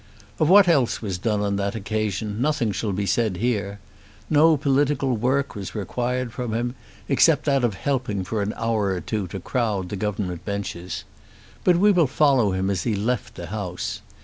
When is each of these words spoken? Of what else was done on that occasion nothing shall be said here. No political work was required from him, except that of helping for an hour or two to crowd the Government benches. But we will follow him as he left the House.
Of 0.39 0.49
what 0.49 0.67
else 0.67 1.03
was 1.03 1.19
done 1.19 1.41
on 1.41 1.57
that 1.57 1.75
occasion 1.75 2.41
nothing 2.41 2.71
shall 2.71 2.91
be 2.91 3.05
said 3.05 3.37
here. 3.37 3.77
No 4.31 4.57
political 4.57 5.15
work 5.15 5.53
was 5.53 5.75
required 5.75 6.33
from 6.33 6.55
him, 6.55 6.73
except 7.07 7.45
that 7.45 7.63
of 7.63 7.75
helping 7.75 8.23
for 8.23 8.41
an 8.41 8.55
hour 8.57 8.87
or 8.95 9.01
two 9.01 9.27
to 9.27 9.39
crowd 9.39 9.89
the 9.89 9.95
Government 9.95 10.43
benches. 10.43 11.03
But 11.63 11.77
we 11.77 11.91
will 11.91 12.07
follow 12.07 12.51
him 12.51 12.71
as 12.71 12.81
he 12.81 12.95
left 12.95 13.35
the 13.35 13.45
House. 13.53 14.01